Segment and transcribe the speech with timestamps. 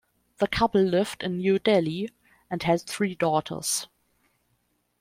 [0.39, 2.09] The couple lived in New Delhi,
[2.49, 3.85] and had three daughters.